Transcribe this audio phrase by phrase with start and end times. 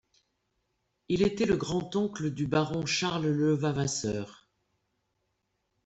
[1.09, 4.49] Il était le grand oncle du Baron Charles Levavasseur.